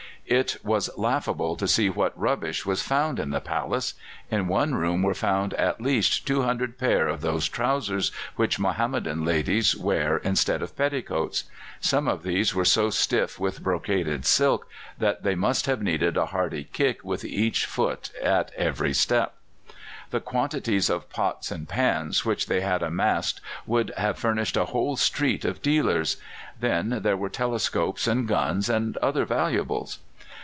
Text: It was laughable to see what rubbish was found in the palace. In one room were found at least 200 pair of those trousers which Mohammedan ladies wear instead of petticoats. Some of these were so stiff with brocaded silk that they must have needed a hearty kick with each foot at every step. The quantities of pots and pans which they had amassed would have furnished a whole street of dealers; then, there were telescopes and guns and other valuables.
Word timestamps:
It 0.27 0.59
was 0.63 0.89
laughable 0.95 1.57
to 1.57 1.67
see 1.67 1.89
what 1.89 2.17
rubbish 2.17 2.65
was 2.65 2.81
found 2.81 3.19
in 3.19 3.31
the 3.31 3.41
palace. 3.41 3.95
In 4.29 4.47
one 4.47 4.73
room 4.75 5.03
were 5.03 5.13
found 5.15 5.53
at 5.55 5.81
least 5.81 6.25
200 6.25 6.77
pair 6.77 7.09
of 7.09 7.19
those 7.19 7.49
trousers 7.49 8.13
which 8.37 8.57
Mohammedan 8.57 9.25
ladies 9.25 9.75
wear 9.75 10.19
instead 10.19 10.61
of 10.61 10.77
petticoats. 10.77 11.43
Some 11.81 12.07
of 12.07 12.23
these 12.23 12.55
were 12.55 12.63
so 12.63 12.89
stiff 12.89 13.41
with 13.41 13.61
brocaded 13.61 14.25
silk 14.25 14.69
that 14.97 15.23
they 15.23 15.35
must 15.35 15.65
have 15.65 15.81
needed 15.81 16.15
a 16.15 16.27
hearty 16.27 16.63
kick 16.71 17.03
with 17.03 17.25
each 17.25 17.65
foot 17.65 18.11
at 18.23 18.53
every 18.55 18.93
step. 18.93 19.33
The 20.11 20.21
quantities 20.21 20.89
of 20.89 21.09
pots 21.09 21.51
and 21.51 21.67
pans 21.67 22.23
which 22.23 22.45
they 22.45 22.61
had 22.61 22.81
amassed 22.81 23.41
would 23.65 23.91
have 23.97 24.17
furnished 24.17 24.55
a 24.55 24.65
whole 24.65 24.95
street 24.95 25.43
of 25.43 25.61
dealers; 25.61 26.15
then, 26.57 26.99
there 27.01 27.17
were 27.17 27.29
telescopes 27.29 28.07
and 28.07 28.29
guns 28.29 28.69
and 28.69 28.95
other 28.97 29.25
valuables. 29.25 29.99